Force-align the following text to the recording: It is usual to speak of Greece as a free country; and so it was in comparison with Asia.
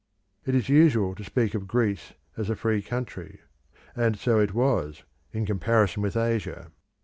It 0.47 0.55
is 0.55 0.67
usual 0.67 1.13
to 1.13 1.23
speak 1.23 1.53
of 1.53 1.67
Greece 1.67 2.13
as 2.35 2.49
a 2.49 2.55
free 2.55 2.81
country; 2.81 3.39
and 3.95 4.17
so 4.17 4.39
it 4.39 4.51
was 4.55 5.03
in 5.31 5.45
comparison 5.45 6.01
with 6.01 6.17
Asia. 6.17 6.71